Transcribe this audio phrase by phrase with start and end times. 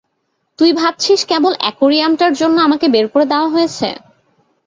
[0.59, 3.89] তুই ভাবছিস কেবল অ্যাকোরিয়াম টার জন্য আমাকে বের করে দেয়া হয়েছে?